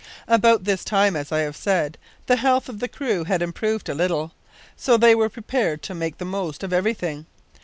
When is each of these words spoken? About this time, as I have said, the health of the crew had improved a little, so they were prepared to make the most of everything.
About 0.27 0.63
this 0.63 0.83
time, 0.83 1.15
as 1.15 1.31
I 1.31 1.41
have 1.41 1.55
said, 1.55 1.99
the 2.25 2.37
health 2.37 2.67
of 2.69 2.79
the 2.79 2.87
crew 2.87 3.25
had 3.25 3.43
improved 3.43 3.87
a 3.87 3.93
little, 3.93 4.31
so 4.75 4.97
they 4.97 5.13
were 5.13 5.29
prepared 5.29 5.83
to 5.83 5.93
make 5.93 6.17
the 6.17 6.25
most 6.25 6.63
of 6.63 6.73
everything. 6.73 7.27